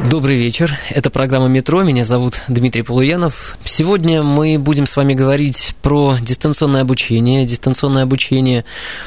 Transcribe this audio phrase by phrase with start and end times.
[0.00, 0.78] Добрый вечер.
[0.88, 1.82] Это программа «Метро».
[1.82, 3.56] Меня зовут Дмитрий Полуянов.
[3.64, 7.44] Сегодня мы будем с вами говорить про дистанционное обучение.
[7.44, 8.64] Дистанционное обучение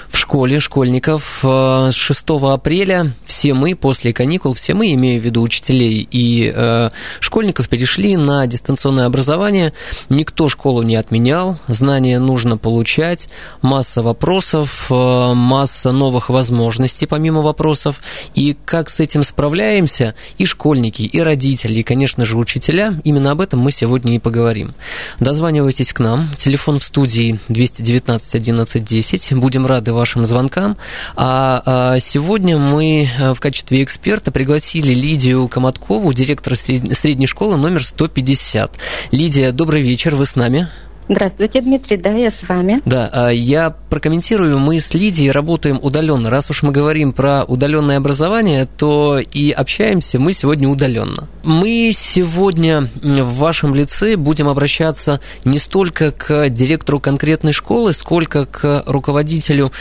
[0.09, 1.40] в школе школьников.
[1.41, 6.91] С 6 апреля все мы, после каникул, все мы, имею в виду учителей и э,
[7.20, 9.73] школьников, перешли на дистанционное образование.
[10.09, 11.57] Никто школу не отменял.
[11.67, 13.27] Знания нужно получать.
[13.62, 18.02] Масса вопросов, э, масса новых возможностей помимо вопросов.
[18.35, 22.95] И как с этим справляемся, и школьники школьники, и родители, и, конечно же, учителя.
[23.05, 24.73] Именно об этом мы сегодня и поговорим.
[25.20, 26.29] Дозванивайтесь к нам.
[26.37, 29.34] Телефон в студии 219 11 10.
[29.34, 30.77] Будем рады вашим звонкам.
[31.15, 37.82] А, а сегодня мы э, в качестве эксперта пригласили Лидию Коматкову, директора средней школы номер
[37.84, 38.76] 150.
[39.12, 40.67] Лидия, добрый вечер, вы с нами?
[41.07, 42.81] Здравствуйте, Дмитрий, да, я с вами.
[42.84, 46.31] Да, а, я прокомментирую, мы с Лидией работаем удаленно.
[46.31, 51.27] Раз уж мы говорим про удаленное образование, то и общаемся мы сегодня удаленно.
[51.43, 58.83] Мы сегодня в вашем лице будем обращаться не столько к директору конкретной школы, сколько к
[58.87, 59.71] руководителю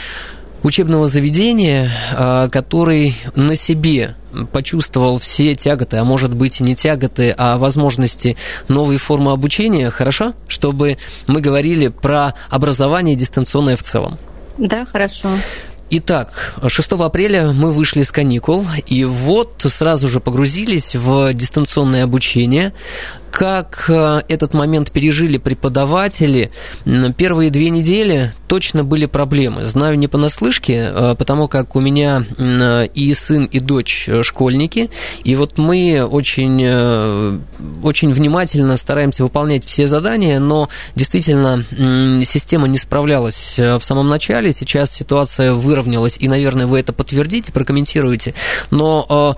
[0.61, 4.15] учебного заведения, а, который на себе
[4.51, 10.33] почувствовал все тяготы, а может быть и не тяготы, а возможности новой формы обучения, хорошо?
[10.47, 14.17] Чтобы мы говорили про образование дистанционное в целом.
[14.57, 15.29] Да, хорошо.
[15.91, 22.73] Итак, 6 апреля мы вышли с каникул, и вот сразу же погрузились в дистанционное обучение
[23.35, 26.51] как э, этот момент пережили преподаватели.
[27.17, 29.65] Первые две недели точно были проблемы.
[29.65, 32.23] Знаю не понаслышке, э, потому как у меня
[32.93, 34.89] и сын, и дочь э, школьники,
[35.25, 37.41] и вот мы очень,
[37.83, 41.65] очень внимательно стараемся выполнять все задания, но действительно
[42.23, 48.33] система не справлялась в самом начале, сейчас ситуация выровнялась, и, наверное, вы это подтвердите, прокомментируете,
[48.71, 49.35] но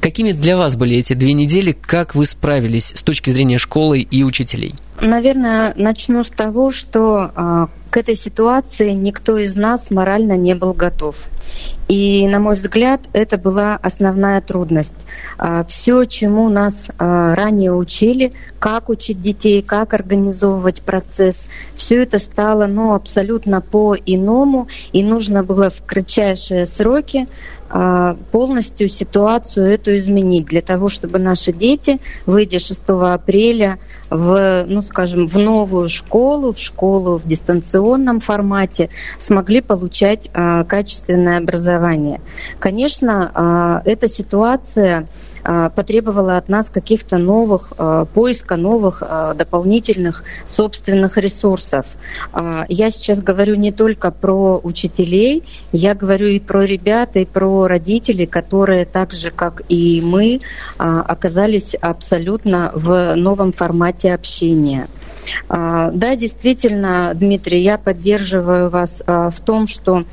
[0.00, 2.94] какими для вас были эти две недели, как вы справились?
[2.94, 4.76] с точки зрения школы и учителей?
[5.00, 10.74] Наверное, начну с того, что а, к этой ситуации никто из нас морально не был
[10.74, 11.28] готов.
[11.88, 14.94] И, на мой взгляд, это была основная трудность.
[15.38, 22.18] А, Все, чему нас а, ранее учили, как учить детей, как организовывать процесс, все это
[22.18, 27.26] стало ну, абсолютно по-иному, и нужно было в кратчайшие сроки
[28.30, 33.78] полностью ситуацию эту изменить для того, чтобы наши дети, выйдя 6 апреля
[34.10, 41.38] в, ну, скажем, в новую школу, в школу в дистанционном формате, смогли получать а, качественное
[41.38, 42.20] образование.
[42.58, 45.06] Конечно, а, эта ситуация
[45.42, 51.86] а, потребовала от нас каких-то новых, а, поиска новых а, дополнительных собственных ресурсов.
[52.68, 58.26] Я сейчас говорю не только про учителей, я говорю и про ребят, и про родителей,
[58.26, 60.40] которые так же, как и мы,
[60.78, 64.88] оказались абсолютно в новом формате общения.
[65.48, 70.04] Да, действительно, Дмитрий, я поддерживаю вас в том, что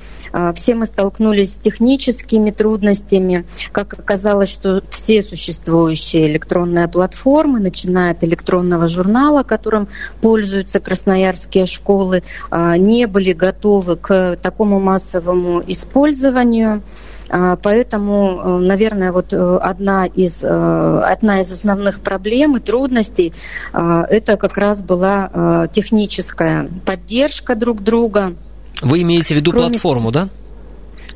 [0.56, 3.46] все мы столкнулись с техническими трудностями.
[3.72, 9.88] Как оказалось, что все существующие электронные платформы, начиная от электронного журнала, которым
[10.22, 16.82] пользуются красноярские школы, а, не были готовы к такому массовому использованию.
[17.30, 23.34] А, поэтому, э, наверное, вот э, одна из, э, одна из основных проблем и трудностей
[23.74, 28.34] это как раз была техническая поддержка друг друга.
[28.82, 29.70] Вы имеете в виду Кроме...
[29.70, 30.30] платформу, да?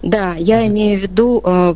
[0.02, 1.76] Да, я имею в виду э,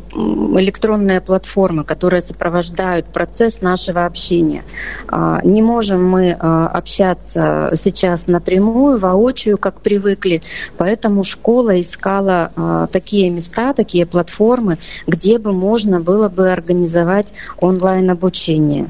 [0.58, 4.64] электронные платформы, которые сопровождают процесс нашего общения.
[5.08, 10.42] А, не можем мы э, общаться сейчас напрямую, воочию, как привыкли,
[10.76, 18.88] поэтому школа искала э, такие места, такие платформы, где бы можно было бы организовать онлайн-обучение.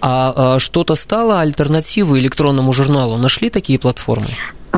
[0.00, 3.16] А, а что-то стало альтернативой электронному журналу?
[3.16, 4.26] Нашли такие платформы?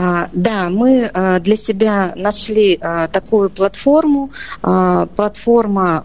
[0.00, 4.30] А, да, мы а, для себя нашли а, такую платформу.
[4.60, 6.04] Платформа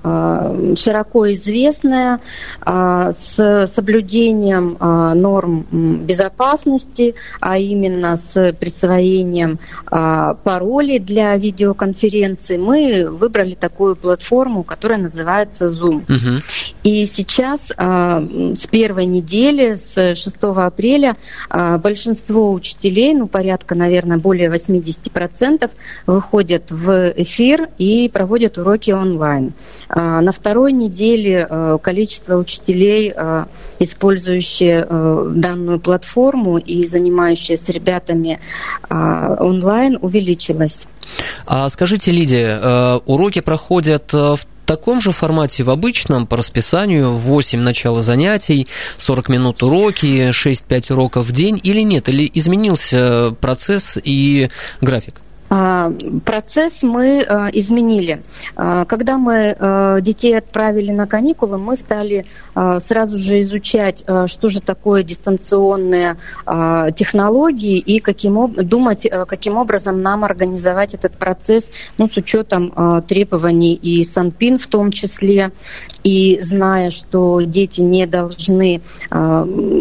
[0.76, 2.20] широко известная,
[2.66, 9.60] с соблюдением норм безопасности, а именно с присвоением
[9.90, 12.58] паролей для видеоконференции.
[12.58, 16.04] Мы выбрали такую платформу, которая называется Zoom.
[16.04, 16.42] Угу.
[16.84, 21.16] И сейчас с первой недели, с 6 апреля,
[21.50, 25.70] большинство учителей, ну, порядка, наверное, более 80%
[26.08, 29.54] выходят в эфир и проводят уроки онлайн.
[29.90, 33.46] А, на второй неделе э, количество учителей, э,
[33.80, 38.40] использующие э, данную платформу и занимающие с ребятами
[38.90, 40.88] а, онлайн, увеличилось.
[41.46, 47.60] А скажите, Лидия, уроки проходят в в таком же формате в обычном, по расписанию, 8
[47.60, 48.68] начала занятий,
[48.98, 52.10] 40 минут уроки, 6-5 уроков в день или нет?
[52.10, 54.50] Или изменился процесс и
[54.82, 55.16] график?
[55.56, 55.92] А,
[56.26, 58.24] процесс мы а, изменили.
[58.56, 59.56] А, когда мы
[60.02, 62.26] детей отправили на каникулы, мы стали
[62.80, 66.18] сразу же изучать, что же такое дистанционные
[66.96, 74.04] технологии и каким, думать, каким образом нам организовать этот процесс ну, с учетом требований и
[74.04, 75.52] Санпин в том числе,
[76.04, 78.82] и зная, что дети не должны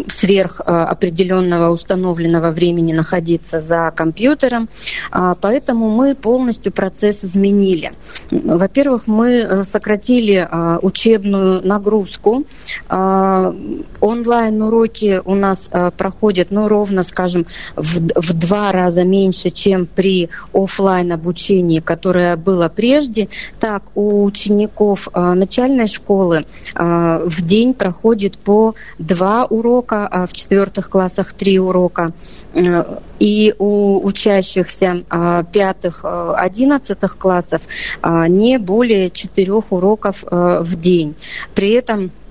[0.07, 4.69] сверх определенного установленного времени находиться за компьютером.
[5.11, 7.91] Поэтому Поэтому мы полностью процесс изменили.
[8.29, 12.43] Во-первых, мы э, сократили а, учебную нагрузку.
[12.89, 13.55] А,
[13.99, 17.45] онлайн-уроки у нас а, проходят, ну, ровно, скажем,
[17.75, 23.29] в, в два раза меньше, чем при офлайн обучении, которое было прежде.
[23.59, 31.33] Так, у учеников начальной школы в день проходит по два урока, а в четвертых классах
[31.33, 32.11] три урока.
[32.53, 32.83] Э,
[33.19, 37.61] и у учащихся а, пятых, э, одиннадцатых классов
[38.01, 41.15] а, не более четырех уроков э, в день.
[41.55, 42.22] При этом а,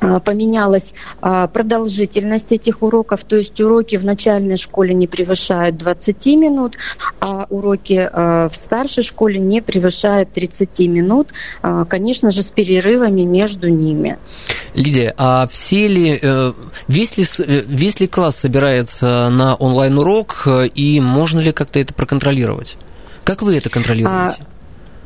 [0.00, 6.76] поменялась а, продолжительность этих уроков, то есть уроки в начальной школе не превышают 20 минут,
[7.20, 11.28] а уроки а, в старшей школе не превышают 30 минут,
[11.88, 14.18] конечно же, с перерывами между ними.
[14.74, 16.52] Лидия, а все ли, э,
[16.88, 22.76] весь ли, э, весь ли класс собирается на онлайн-урок, и можно ли как-то это проконтролировать?
[23.24, 24.36] Как вы это контролируете?
[24.40, 24.49] А,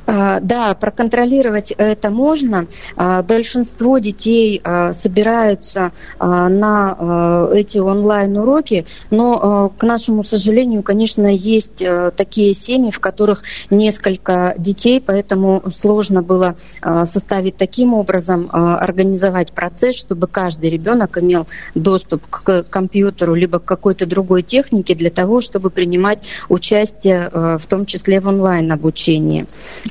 [0.07, 2.67] да, проконтролировать это можно.
[2.97, 11.83] А, большинство детей а, собираются на эти онлайн-уроки, но, к нашему сожалению, конечно, есть
[12.17, 16.57] такие семьи, в которых несколько детей, поэтому сложно было
[17.05, 24.07] составить таким образом, организовать процесс, чтобы каждый ребенок имел доступ к компьютеру либо к какой-то
[24.07, 29.47] другой технике для того, чтобы принимать участие, в том числе в онлайн-обучении.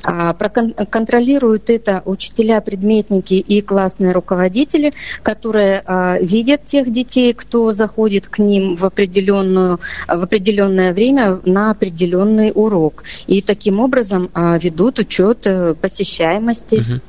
[0.06, 8.28] А, Контролируют это учителя, предметники и классные руководители, которые а, видят тех детей, кто заходит
[8.28, 13.04] к ним в, определенную, в определенное время на определенный урок.
[13.28, 16.76] И таким образом а, ведут учет э, посещаемости.
[16.76, 17.02] Угу.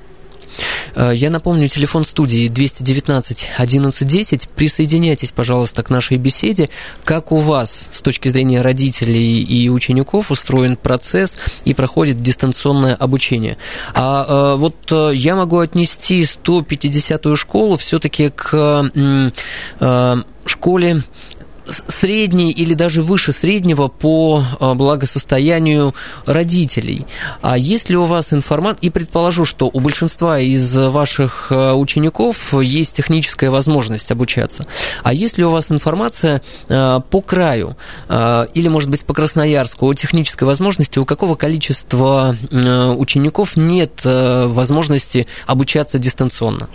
[0.94, 4.48] Э, я напомню, телефон студии 219 1110.
[4.48, 6.70] Присоединяйтесь, пожалуйста, к нашей беседе.
[7.04, 13.56] Как у вас с точки зрения родителей и учеников устроен процесс и проходит дистанционное обучение?
[13.94, 18.90] А э, вот э, я могу отнести 150-ю школу все-таки к
[20.46, 21.02] школе
[21.66, 25.94] средний или даже выше среднего по а, благосостоянию
[26.26, 27.06] родителей.
[27.42, 32.54] А есть ли у вас информация, и предположу, что у большинства из ваших а, учеников
[32.54, 34.66] есть техническая возможность обучаться,
[35.02, 37.76] а есть ли у вас информация а, по краю
[38.08, 45.98] или, может быть, по Красноярску о технической возможности, у какого количества учеников нет возможности обучаться
[45.98, 46.68] дистанционно?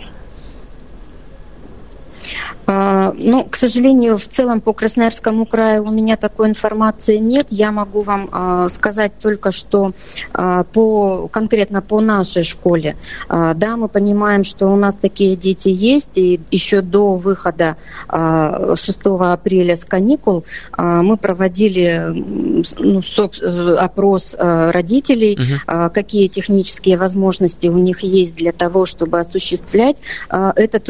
[2.66, 7.48] А, ну, к сожалению, в целом по Красноярскому краю у меня такой информации нет.
[7.50, 9.92] Я могу вам а, сказать только, что
[10.32, 12.96] а, по, конкретно по нашей школе,
[13.28, 17.76] да, мы понимаем, что у нас такие дети есть, и еще до выхода
[18.08, 20.44] 6 апреля с каникул
[20.76, 22.12] мы проводили
[22.78, 23.02] ну,
[23.78, 25.90] опрос родителей, угу.
[25.92, 29.96] какие технические возможности у них есть для того, чтобы осуществлять
[30.30, 30.88] этот,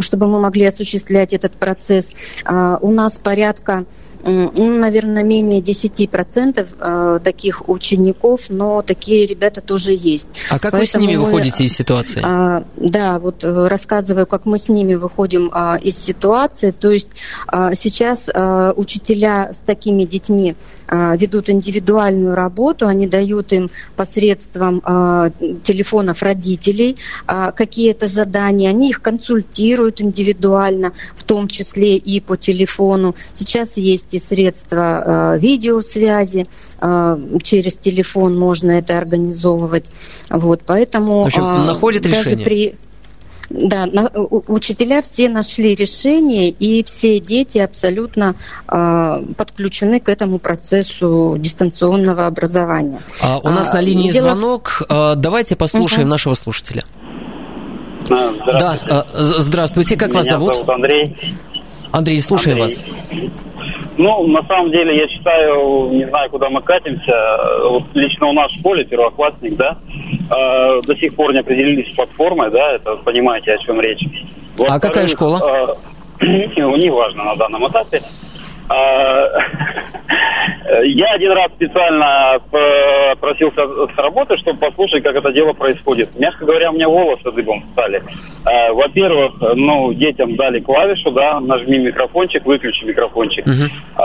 [0.00, 2.14] чтобы мы могли осуществлять этот процесс.
[2.46, 3.84] У нас порядка
[4.24, 10.28] ну, наверное, менее 10% э, таких учеников, но такие ребята тоже есть.
[10.48, 12.22] А как Поэтому вы с ними мы, выходите из ситуации?
[12.24, 16.70] А, да, вот э, рассказываю, как мы с ними выходим а, из ситуации.
[16.70, 17.08] То есть
[17.48, 18.30] а, сейчас
[18.76, 20.54] учителя с такими детьми
[20.90, 24.80] ведут индивидуальную работу, они дают им посредством
[25.62, 33.14] телефонов родителей какие-то задания, они их консультируют индивидуально, в том числе и по телефону.
[33.32, 36.46] Сейчас есть и средства видеосвязи,
[37.42, 39.90] через телефон можно это организовывать.
[40.30, 42.44] Вот, поэтому в общем, находят даже решение.
[42.44, 42.76] при
[43.50, 48.34] да, на, учителя все нашли решение, и все дети абсолютно
[48.68, 53.02] э, подключены к этому процессу дистанционного образования.
[53.22, 54.34] А у нас а, на линии дело...
[54.34, 54.82] звонок.
[54.88, 56.10] А, давайте послушаем угу.
[56.10, 56.84] нашего слушателя.
[58.10, 58.88] А, здравствуйте.
[58.88, 59.06] Да,
[59.40, 59.96] здравствуйте.
[59.96, 60.54] Как Меня вас зовут?
[60.54, 61.16] зовут Андрей.
[61.92, 62.76] Андрей, слушаем Андрей.
[62.76, 63.34] вас.
[63.96, 67.12] Ну, на самом деле, я считаю, не знаю, куда мы катимся.
[67.68, 69.76] Вот лично у нас в школе, первоклассник, да,
[70.30, 74.04] э, до сих пор не определились с платформой, да, это понимаете, о чем речь.
[74.56, 75.76] Вот, а какая школа?
[76.20, 78.02] Э, не важно на данном этапе.
[78.68, 79.26] А,
[80.84, 82.38] я один раз специально
[83.20, 86.18] просился с работы, чтобы послушать, как это дело происходит.
[86.18, 88.02] Мягко говоря, у меня волосы дыбом стали.
[88.44, 93.46] А, во-первых, ну, детям дали клавишу, да, нажми микрофончик, выключи микрофончик.
[93.46, 94.04] Угу.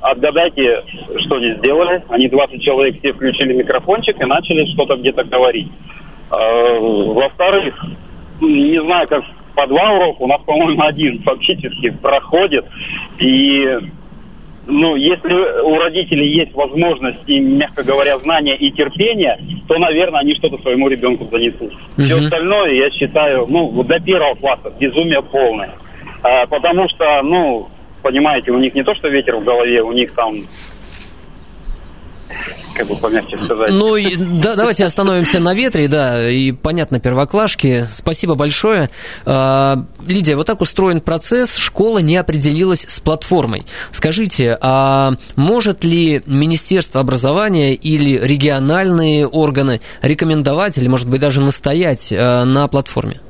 [0.00, 0.82] Отгадайте,
[1.18, 2.02] что они сделали.
[2.08, 5.70] Они 20 человек все включили микрофончик и начали что-то где-то говорить.
[6.30, 7.74] Во-вторых,
[8.40, 9.24] не знаю, как
[9.56, 12.66] по два урока, у нас, по-моему, один фактически проходит.
[13.18, 13.66] И
[14.66, 15.32] ну, если
[15.62, 20.88] у родителей есть возможность и, мягко говоря, знания и терпение, то, наверное, они что-то своему
[20.88, 21.72] ребенку занесут.
[21.72, 22.02] Угу.
[22.02, 25.70] Все остальное, я считаю, ну, до первого класса безумие полное.
[26.22, 27.68] А, потому что, ну,
[28.02, 30.34] понимаете, у них не то, что ветер в голове, у них там
[32.76, 33.70] как бы помягче сказать.
[33.70, 37.86] Ну, и, да, давайте остановимся на ветре, да, и понятно, первоклашки.
[37.92, 38.90] Спасибо большое.
[39.24, 43.64] А, Лидия, вот так устроен процесс, школа не определилась с платформой.
[43.92, 52.12] Скажите, а может ли Министерство образования или региональные органы рекомендовать или, может быть, даже настоять
[52.12, 53.20] а, на платформе?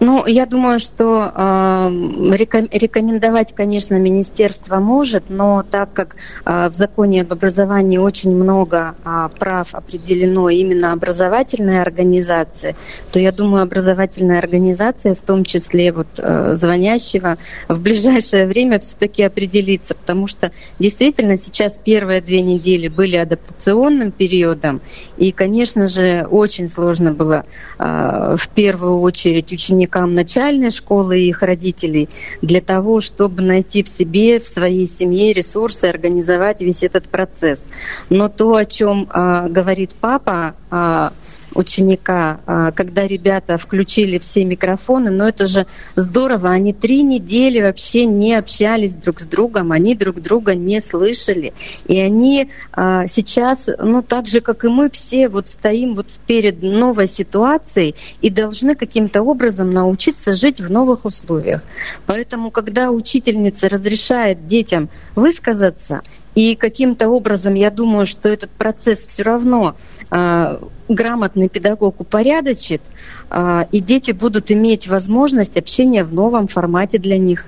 [0.00, 1.90] Ну, я думаю, что э,
[2.38, 6.14] рекомендовать, конечно, министерство может, но так как
[6.44, 12.76] э, в законе об образовании очень много э, прав определено именно образовательной организации,
[13.10, 17.36] то я думаю, образовательная организация, в том числе вот э, звонящего,
[17.66, 24.80] в ближайшее время все-таки определится, потому что действительно сейчас первые две недели были адаптационным периодом,
[25.16, 27.44] и, конечно же, очень сложно было
[27.80, 32.08] э, в первую очередь ученикам ученикам начальной школы и их родителей
[32.42, 37.64] для того, чтобы найти в себе, в своей семье ресурсы, организовать весь этот процесс.
[38.10, 41.10] Но то, о чем э, говорит папа, э,
[41.54, 48.04] ученика, а, когда ребята включили все микрофоны, но это же здорово, они три недели вообще
[48.06, 51.52] не общались друг с другом, они друг друга не слышали,
[51.86, 56.62] и они а, сейчас, ну так же, как и мы все, вот стоим вот перед
[56.62, 61.62] новой ситуацией и должны каким-то образом научиться жить в новых условиях.
[62.06, 66.02] Поэтому, когда учительница разрешает детям высказаться,
[66.38, 69.74] и каким-то образом, я думаю, что этот процесс все равно
[70.12, 72.80] э, грамотный педагог упорядочит,
[73.28, 77.44] э, и дети будут иметь возможность общения в новом формате для них.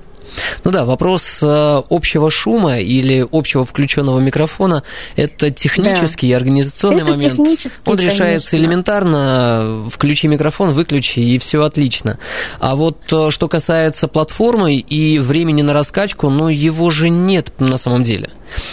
[0.64, 4.82] Ну да, вопрос э, общего шума или общего включенного микрофона–
[5.16, 6.32] это технический да.
[6.32, 7.38] и организационный это момент.
[7.84, 8.56] Он решается конечно.
[8.56, 12.18] элементарно, включи микрофон, выключи, и все отлично.
[12.58, 17.76] А вот э, что касается платформы и времени на раскачку, ну его же нет на
[17.76, 18.30] самом деле.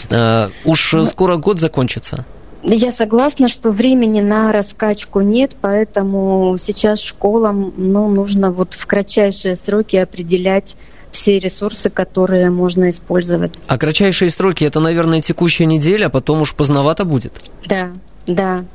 [0.10, 2.26] Э, уж ну, скоро год закончится.
[2.64, 9.56] Я согласна, что времени на раскачку нет, поэтому сейчас школам ну, нужно вот в кратчайшие
[9.56, 10.76] сроки определять
[11.18, 13.54] все ресурсы, которые можно использовать.
[13.66, 17.34] А кратчайшие сроки это, наверное, текущая неделя, а потом уж поздновато будет.
[17.66, 17.90] Да,
[18.28, 18.66] да.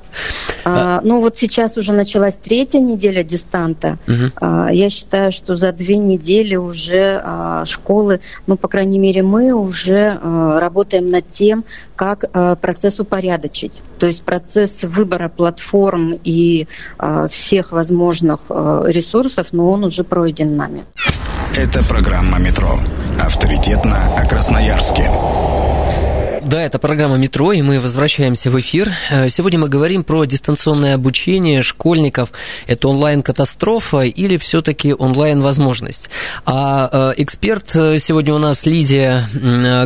[0.64, 3.98] А, ну вот сейчас уже началась третья неделя дистанта.
[4.08, 4.32] Угу.
[4.40, 9.52] А, я считаю, что за две недели уже а, школы, ну по крайней мере мы
[9.52, 13.72] уже а, работаем над тем, как а, процесс упорядочить.
[14.00, 16.66] То есть процесс выбора платформ и
[16.98, 20.84] а, всех возможных а, ресурсов, но он уже пройден нами.
[21.54, 22.80] Это программа «Метро».
[23.20, 25.10] Авторитетно о Красноярске.
[26.42, 28.90] Да, это программа «Метро», и мы возвращаемся в эфир.
[29.10, 32.32] Э, сегодня мы говорим про дистанционное обучение школьников.
[32.66, 36.08] Это онлайн-катастрофа или все-таки онлайн-возможность?
[36.46, 39.28] А э, эксперт сегодня у нас Лидия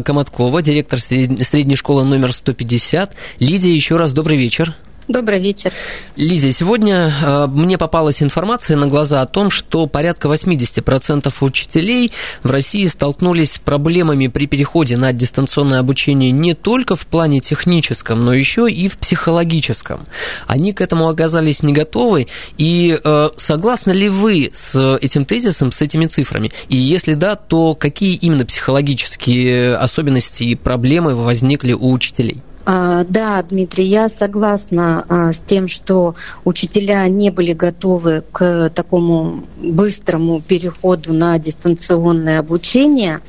[0.04, 3.16] Коматкова, директор средней школы номер 150.
[3.40, 4.76] Лидия, еще раз добрый вечер.
[5.08, 5.72] Добрый вечер.
[6.16, 12.10] Лиза, сегодня э, мне попалась информация на глаза о том, что порядка 80% учителей
[12.42, 18.24] в России столкнулись с проблемами при переходе на дистанционное обучение не только в плане техническом,
[18.24, 20.06] но еще и в психологическом.
[20.48, 22.26] Они к этому оказались не готовы.
[22.58, 26.50] И э, согласны ли вы с этим тезисом, с этими цифрами?
[26.68, 32.42] И если да, то какие именно психологические особенности и проблемы возникли у учителей?
[32.68, 39.44] А, да, Дмитрий, я согласна а, с тем, что учителя не были готовы к такому
[39.62, 43.20] быстрому переходу на дистанционное обучение,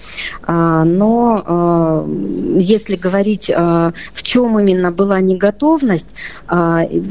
[0.41, 2.07] а, но
[2.57, 6.07] если говорить, в чем именно была неготовность,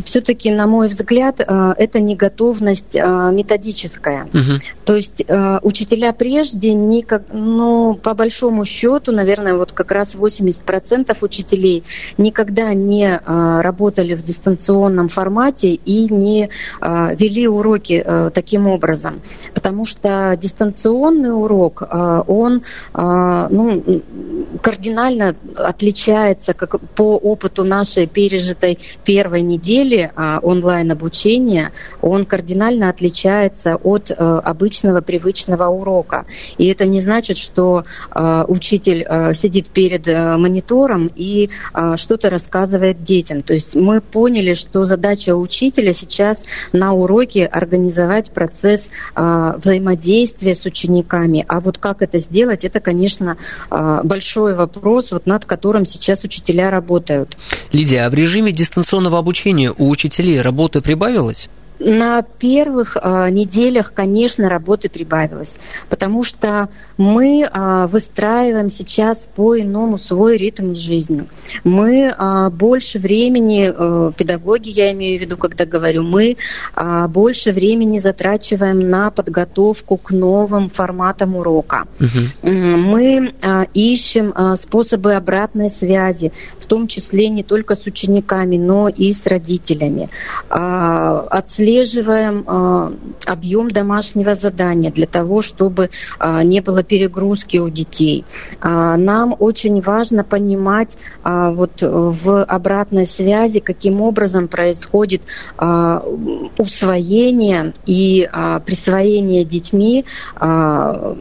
[0.04, 4.24] все-таки, на мой взгляд, это неготовность методическая.
[4.24, 4.58] Угу.
[4.84, 5.24] То есть
[5.62, 11.84] учителя прежде, никак, ну, по большому счету, наверное, вот как раз 80% учителей
[12.18, 19.20] никогда не а, работали в дистанционном формате и не а, вели уроки а, таким образом.
[19.54, 21.82] Потому что дистанционный урок,
[22.26, 22.62] он
[22.94, 23.82] ну,
[24.62, 35.00] кардинально отличается как по опыту нашей пережитой первой недели онлайн-обучения, он кардинально отличается от обычного
[35.00, 36.26] привычного урока.
[36.58, 37.84] И это не значит, что
[38.48, 41.50] учитель сидит перед монитором и
[41.96, 43.42] что-то рассказывает детям.
[43.42, 50.64] То есть мы поняли, что задача учителя сейчас на уроке организовать процесс э, взаимодействия с
[50.66, 51.44] учениками.
[51.48, 53.36] А вот как это сделать, это, конечно,
[53.70, 54.00] э,
[54.46, 57.36] большой вопрос, вот над которым сейчас учителя работают.
[57.72, 61.48] Лидия, а в режиме дистанционного обучения у учителей работы прибавилось?
[61.78, 65.56] На первых э, неделях, конечно, работы прибавилось,
[65.90, 71.24] потому что мы э, выстраиваем сейчас по-иному свой ритм жизни.
[71.64, 76.38] Мы э, больше времени, э, педагоги я имею в виду, когда говорю, мы
[76.74, 81.84] э, больше времени затрачиваем на подготовку к новым форматам урока.
[82.00, 82.50] Угу.
[82.50, 88.88] Мы э, ищем э, способы обратной связи, в том числе не только с учениками, но
[88.88, 90.08] и с родителями.
[90.48, 92.92] Э, отслеживаем э,
[93.26, 98.24] объем домашнего задания для того, чтобы э, не было перегрузки у детей.
[98.62, 105.22] Э, нам очень важно понимать э, вот в обратной связи, каким образом происходит
[105.58, 106.00] э,
[106.58, 110.04] усвоение и э, присвоение детьми
[110.40, 111.14] э,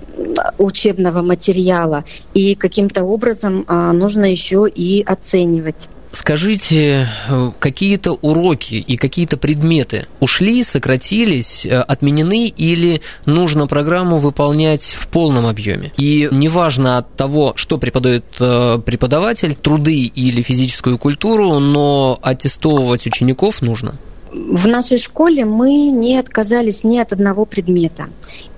[0.58, 2.03] учебного материала.
[2.34, 5.90] И каким-то образом э, нужно еще и оценивать.
[6.16, 14.96] Скажите, э, какие-то уроки и какие-то предметы ушли, сократились, э, отменены или нужно программу выполнять
[14.98, 15.92] в полном объеме?
[15.98, 23.62] И неважно от того, что преподает э, преподаватель, труды или физическую культуру, но аттестовывать учеников
[23.62, 23.96] нужно?
[24.32, 28.08] В нашей школе мы не отказались ни от одного предмета.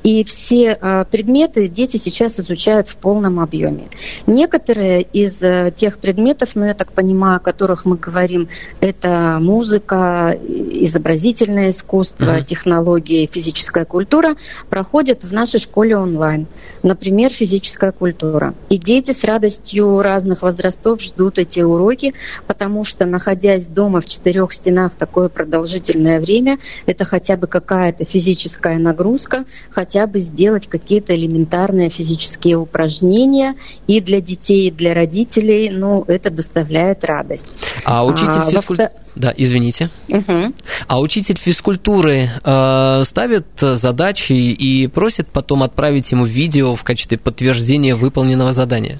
[0.08, 3.90] И все а, предметы дети сейчас изучают в полном объеме.
[4.26, 8.48] Некоторые из э, тех предметов, ну я так понимаю, о которых мы говорим,
[8.80, 12.46] это музыка, изобразительное искусство, uh-huh.
[12.46, 14.38] технологии, физическая культура,
[14.70, 16.48] проходят в нашей школе онлайн.
[16.84, 18.54] Например, физическая культура.
[18.70, 22.14] И дети с радостью разных возрастов ждут эти уроки,
[22.48, 28.78] потому что, находясь дома в четырех стенах такое продолжительное время, это хотя бы какая-то физическая
[28.78, 33.56] нагрузка, хотя бы сделать какие-то элементарные физические упражнения
[33.88, 37.48] и для детей, и для родителей, ну, это доставляет радость.
[37.86, 38.92] А учитель а, физкультуры...
[39.16, 39.90] Да, извините.
[40.10, 40.54] Угу.
[40.88, 47.96] А учитель физкультуры э, ставит задачи и просит потом отправить ему видео в качестве подтверждения
[47.96, 49.00] выполненного задания?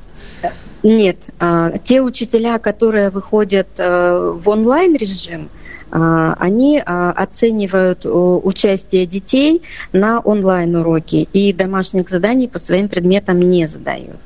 [0.84, 5.57] Нет, а, те учителя, которые выходят э, в онлайн режим, а,
[5.90, 9.62] они а, оценивают участие детей
[9.94, 14.20] на онлайн-уроки и домашних заданий по своим предметам не задают.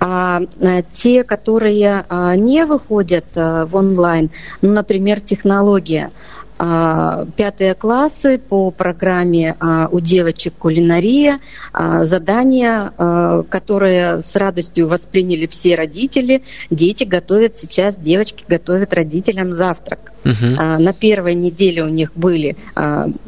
[0.00, 0.42] А
[0.92, 2.04] те, которые
[2.36, 6.41] не выходят в онлайн, ну, например, технология, а,
[7.36, 11.40] пятые классы по программе а, у девочек кулинария,
[11.72, 12.92] а, задания,
[13.48, 16.42] которые с радостью восприняли все родители.
[16.70, 20.12] Дети готовят сейчас, девочки готовят родителям завтрак.
[20.24, 20.54] Угу.
[20.56, 22.56] На первой неделе у них были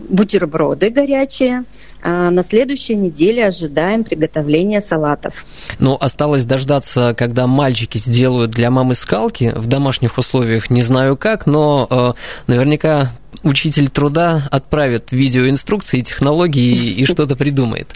[0.08, 1.64] бутерброды горячие, а
[2.04, 5.46] на следующей неделе ожидаем приготовления салатов.
[5.78, 11.46] Ну, осталось дождаться, когда мальчики сделают для мамы скалки в домашних условиях, не знаю как,
[11.46, 12.12] но э,
[12.46, 13.10] наверняка
[13.42, 17.94] учитель труда отправит видеоинструкции, технологии и что-то придумает.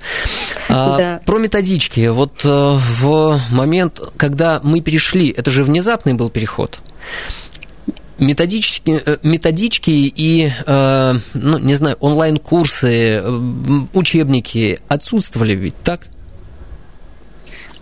[0.68, 1.20] А, да.
[1.24, 2.08] Про методички.
[2.08, 6.78] Вот э, в момент, когда мы перешли, это же внезапный был переход
[8.18, 13.22] методички, э, методички и, э, ну, не знаю, онлайн-курсы,
[13.92, 16.06] учебники отсутствовали ведь, так?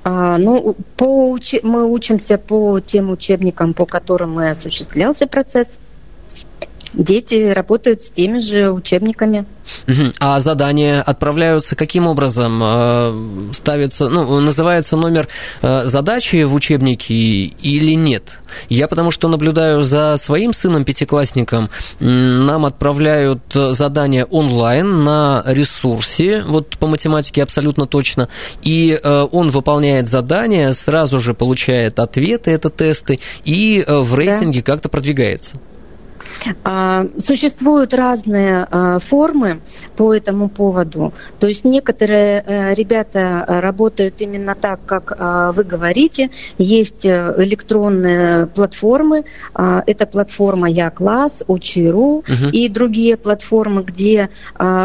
[0.04, 5.66] А, ну, по, мы учимся по тем учебникам, по которым и осуществлялся процесс
[6.94, 9.46] дети работают с теми же учебниками.
[10.20, 12.60] А задания отправляются каким образом?
[12.62, 15.28] Э, ставится, ну, называется номер
[15.62, 18.38] э, задачи в учебнике или нет?
[18.68, 21.68] Я потому что наблюдаю за своим сыном пятиклассником,
[21.98, 28.28] нам отправляют задания онлайн на ресурсе, вот по математике абсолютно точно,
[28.62, 34.72] и э, он выполняет задания, сразу же получает ответы, это тесты, и в рейтинге да.
[34.72, 35.56] как-то продвигается.
[36.64, 39.60] А, существуют разные а, формы
[39.96, 41.12] по этому поводу.
[41.38, 46.30] То есть некоторые э, ребята работают именно так, как а, вы говорите.
[46.58, 49.24] Есть э, электронные платформы.
[49.54, 52.48] Это платформа Я класс, Учи.ру угу.
[52.52, 54.28] и другие платформы, где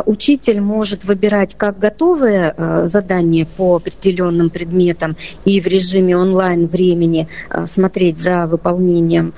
[0.06, 7.28] учитель может выбирать как готовые задания по определенным предметам и в режиме онлайн времени
[7.66, 9.34] смотреть за выполнением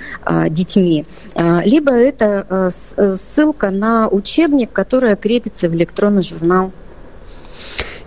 [0.49, 6.72] детьми, либо это э, э, ссылка на учебник, которая крепится в электронный журнал.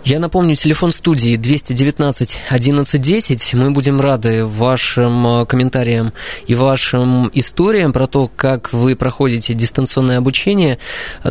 [0.07, 3.53] Я напомню, телефон студии 219 1110.
[3.55, 6.13] Мы будем рады вашим э, комментариям
[6.45, 10.79] и вашим историям про то, как вы проходите дистанционное обучение.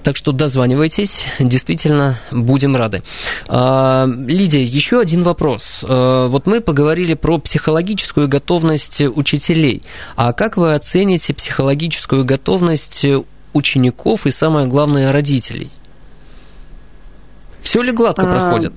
[0.03, 3.03] Так что дозванивайтесь, действительно будем рады.
[3.49, 5.83] А, Лидия, еще один вопрос.
[5.83, 9.85] А, вот мы поговорили про психологическую готовность учителей.
[10.17, 13.07] А как вы оцените психологическую готовность
[13.55, 15.71] учеников и, самое главное, родителей?
[17.67, 18.33] Все ли гладко а...
[18.33, 18.73] проходит?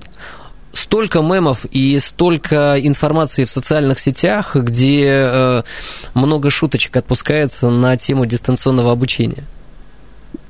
[0.72, 5.62] Столько мемов и столько информации в социальных сетях, где э,
[6.14, 9.44] много шуточек отпускается на тему дистанционного обучения.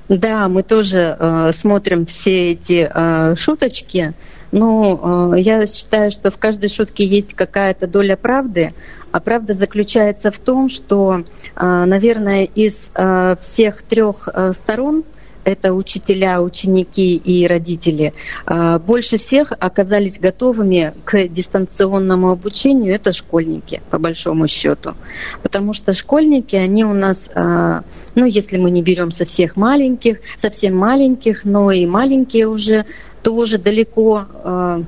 [0.08, 4.14] Да, мы тоже э, смотрим все эти э, шуточки.
[4.52, 8.72] Но э, я считаю, что в каждой шутке есть какая-то доля правды,
[9.12, 11.24] а правда заключается в том, что,
[11.56, 15.04] э, наверное, из э, всех трех э, сторон
[15.50, 18.12] это учителя, ученики и родители,
[18.46, 24.94] а, больше всех оказались готовыми к дистанционному обучению, это школьники, по большому счету.
[25.42, 27.82] Потому что школьники, они у нас, а,
[28.14, 32.86] ну, если мы не берем со всех маленьких, совсем маленьких, но и маленькие уже
[33.22, 34.82] тоже далеко а,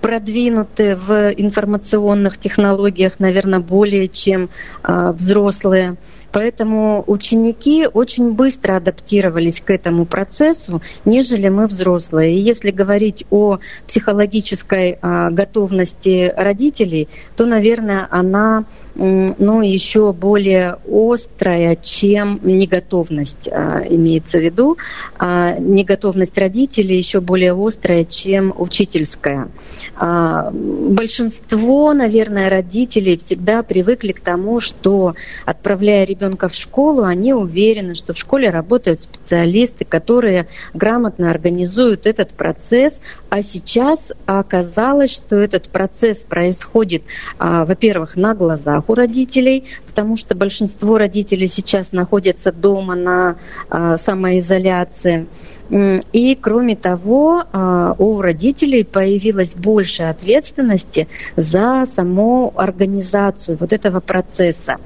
[0.00, 4.48] продвинуты в информационных технологиях, наверное, более чем
[4.82, 5.96] взрослые.
[6.32, 12.34] Поэтому ученики очень быстро адаптировались к этому процессу, нежели мы взрослые.
[12.34, 18.64] И если говорить о психологической а, готовности родителей, то, наверное, она
[19.00, 24.76] ну, еще более острая, чем неготовность а, имеется в виду.
[25.18, 29.48] А, неготовность родителей еще более острая, чем учительская.
[29.96, 35.14] А, большинство, наверное, родителей всегда привыкли к тому, что,
[35.46, 42.34] отправляя ребенка в школу, они уверены, что в школе работают специалисты, которые грамотно организуют этот
[42.34, 43.00] процесс.
[43.30, 47.02] А сейчас оказалось, что этот процесс происходит,
[47.38, 53.36] во-первых, на глазах у родителей, потому что большинство родителей сейчас находятся дома на
[53.68, 55.26] а, самоизоляции.
[55.70, 64.78] И кроме того, а, у родителей появилась больше ответственности за саму организацию вот этого процесса.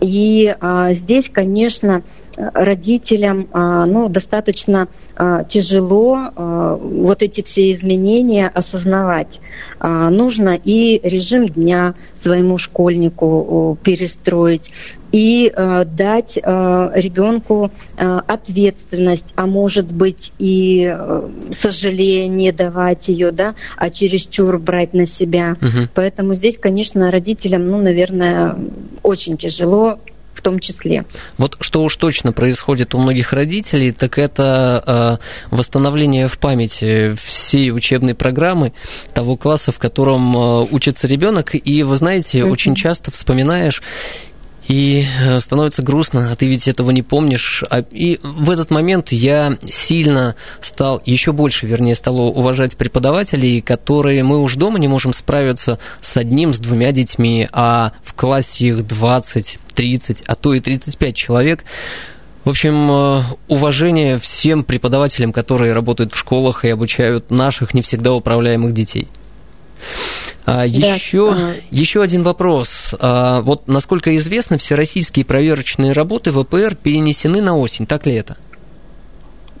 [0.00, 2.02] И а, здесь, конечно,
[2.36, 9.40] родителям а, ну, достаточно а, тяжело а, вот эти все изменения осознавать.
[9.80, 14.72] Нужно и режим дня своему школьнику перестроить,
[15.12, 20.96] и дать ребенку ответственность, а может быть и
[21.50, 25.56] сожаление давать ее, да, а чересчур брать на себя.
[25.60, 25.88] Угу.
[25.94, 28.56] Поэтому здесь, конечно, родителям, ну, наверное,
[29.02, 29.98] очень тяжело
[30.34, 31.04] в том числе.
[31.38, 35.20] Вот что уж точно происходит у многих родителей, так это
[35.50, 38.72] э, восстановление в памяти всей учебной программы
[39.12, 41.54] того класса, в котором э, учится ребенок.
[41.54, 42.50] И вы знаете, mm-hmm.
[42.50, 43.82] очень часто вспоминаешь
[44.68, 47.62] И э, становится грустно, а ты ведь этого не помнишь.
[47.68, 54.24] А, и в этот момент я сильно стал, еще больше, вернее, стал уважать преподавателей, которые
[54.24, 58.86] мы уж дома не можем справиться с одним, с двумя детьми, а в классе их
[58.86, 61.64] 20, 30, а то и 35 человек.
[62.44, 68.14] В общем, э, уважение всем преподавателям, которые работают в школах и обучают наших не всегда
[68.14, 69.08] управляемых детей.
[70.46, 71.54] А, еще, да.
[71.70, 72.94] еще один вопрос.
[72.98, 78.36] А, вот, насколько известно, все российские проверочные работы ВПР перенесены на осень, так ли это?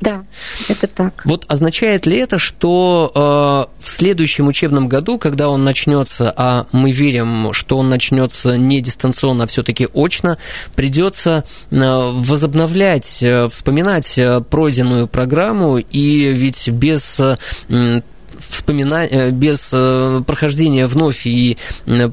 [0.00, 0.24] Да,
[0.68, 1.22] это так.
[1.24, 6.90] Вот означает ли это, что э, в следующем учебном году, когда он начнется, а мы
[6.90, 10.36] верим, что он начнется не дистанционно, а все-таки очно,
[10.74, 18.02] придется э, возобновлять, э, вспоминать э, пройденную программу, и ведь без э,
[18.48, 21.58] вспоминать, э, без э, прохождения вновь и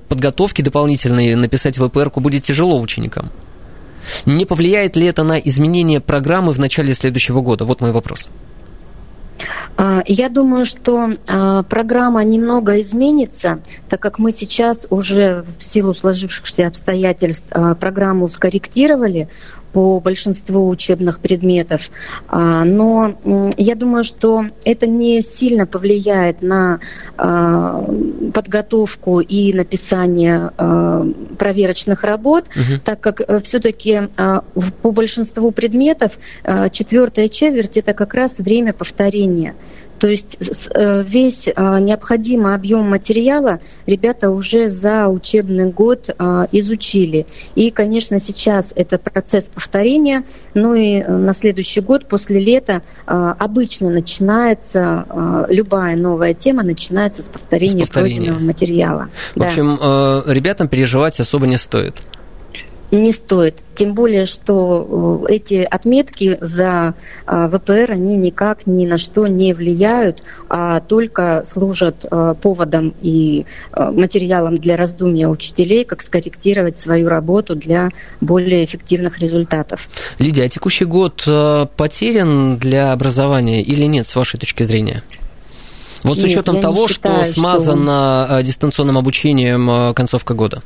[0.07, 3.29] подготовки дополнительной написать ВПР будет тяжело ученикам.
[4.25, 7.65] Не повлияет ли это на изменение программы в начале следующего года?
[7.65, 8.29] Вот мой вопрос.
[9.77, 15.95] А, я думаю, что а, программа немного изменится, так как мы сейчас уже в силу
[15.95, 19.29] сложившихся обстоятельств а, программу скорректировали
[19.73, 21.89] по большинству учебных предметов.
[22.27, 23.15] А, но
[23.57, 26.79] я думаю, что это не сильно повлияет на
[27.17, 27.83] а,
[28.33, 31.07] подготовку и написание а,
[31.37, 32.79] проверочных работ, угу.
[32.83, 34.09] так как э, все-таки
[34.81, 36.17] по большинству предметов
[36.71, 39.55] четвертая четверть это как раз время повторения.
[40.01, 40.35] То есть
[40.73, 47.27] э, весь а, необходимый объем материала ребята уже за учебный год а, изучили.
[47.53, 50.23] И, конечно, сейчас это процесс повторения,
[50.55, 55.05] ну и э, на следующий год, после лета, а, обычно начинается,
[55.49, 58.15] любая новая тема начинается с повторения, с повторения.
[58.15, 59.09] пройденного материала.
[59.35, 60.23] В общем, да.
[60.25, 62.01] Э, ребятам переживать особо не стоит
[62.91, 63.63] не стоит.
[63.75, 66.93] Тем более, что э, эти отметки за
[67.25, 73.45] э, ВПР, они никак ни на что не влияют, а только служат э, поводом и
[73.75, 79.89] материалом для раздумья учителей, как скорректировать свою работу для более эффективных результатов.
[80.19, 81.23] Лидия, а текущий год
[81.77, 85.03] потерян для образования или нет, с вашей точки зрения?
[86.03, 88.43] Вот с учетом нет, того, считаю, что смазано что...
[88.43, 90.61] дистанционным обучением концовка года.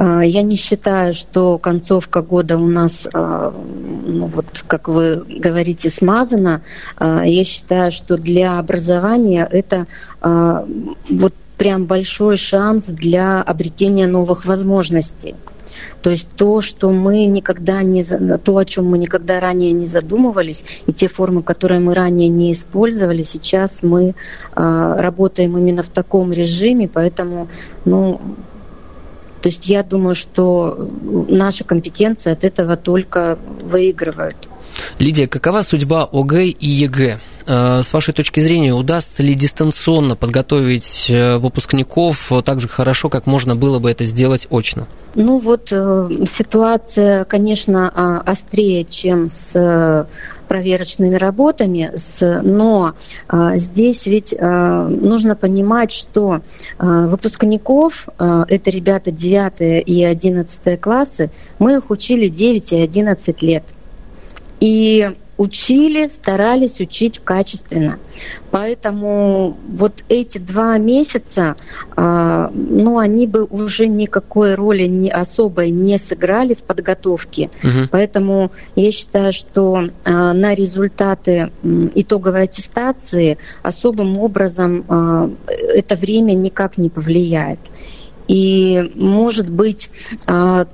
[0.00, 3.52] А, я не считаю, что концовка года у нас, а,
[4.06, 6.62] ну вот, как вы говорите, смазана.
[6.96, 9.86] А, я считаю, что для образования это
[10.22, 15.34] вот прям большой шанс для обретения новых возможностей.
[16.02, 20.64] То есть то, что мы никогда не, то, о чем мы никогда ранее не задумывались,
[20.86, 24.14] и те формы, которые мы ранее не использовали, сейчас мы
[24.54, 27.48] работаем именно в таком режиме, поэтому,
[27.84, 28.20] ну,
[29.40, 30.76] то есть я думаю, что
[31.28, 34.49] наши компетенции от этого только выигрывают.
[34.98, 37.20] Лидия, какова судьба ОГЭ и ЕГЭ?
[37.46, 43.26] Э, с вашей точки зрения, удастся ли дистанционно подготовить э, выпускников так же хорошо, как
[43.26, 44.86] можно было бы это сделать очно?
[45.16, 50.06] Ну вот э, ситуация, конечно, а, острее, чем с
[50.46, 51.92] проверочными работами,
[52.42, 52.94] но
[53.54, 56.40] здесь ведь нужно понимать, что
[56.78, 61.30] выпускников, это ребята 9 и 11 классы,
[61.60, 63.62] мы их учили 9 и 11 лет.
[64.60, 67.98] И учили, старались учить качественно.
[68.50, 71.56] Поэтому вот эти два месяца,
[71.96, 77.48] а, ну, они бы уже никакой роли не особой не сыграли в подготовке.
[77.64, 77.88] Угу.
[77.90, 81.50] Поэтому я считаю, что а, на результаты
[81.94, 87.60] итоговой аттестации особым образом а, это время никак не повлияет.
[88.30, 89.90] И, может быть,
[90.26, 90.64] а,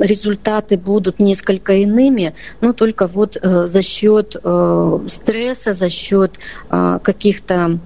[0.00, 7.00] результаты будут несколько иными, но только вот э, за счет э, стресса, за счет а,
[7.00, 7.80] каких-то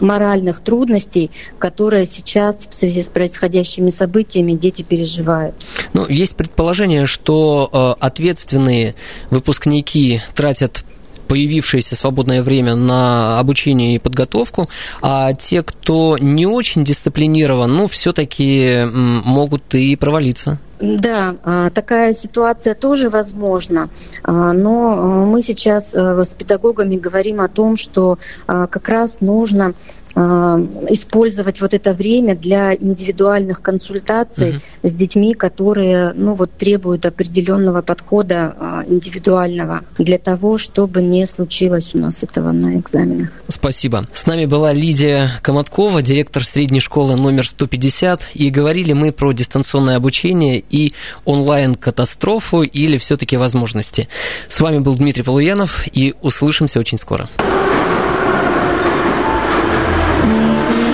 [0.00, 5.54] моральных трудностей, которые сейчас в связи с происходящими событиями дети переживают.
[5.92, 8.94] Ну, есть предположение, что э, ответственные
[9.28, 10.84] выпускники тратят
[11.30, 14.66] появившееся свободное время на обучение и подготовку,
[15.00, 20.58] а те, кто не очень дисциплинирован, ну, все-таки могут и провалиться.
[20.80, 23.90] Да, а, такая ситуация тоже возможна,
[24.24, 29.66] а, но мы сейчас э, с педагогами говорим о том, что а, как раз нужно
[29.66, 29.72] а,
[30.14, 34.58] использовать вот это время для индивидуальных консультаций угу.
[34.82, 41.94] с детьми, которые ну, вот, требуют определенного подхода а, индивидуального для того, чтобы не случилось
[41.94, 43.30] у нас этого на экзаменах.
[43.48, 44.06] Спасибо.
[44.12, 49.96] С нами была Лидия Коматкова, директор средней школы номер 150, и говорили мы про дистанционное
[49.96, 50.92] обучение и
[51.24, 54.08] онлайн-катастрофу или все-таки возможности.
[54.48, 57.28] С вами был Дмитрий Полуянов и услышимся очень скоро.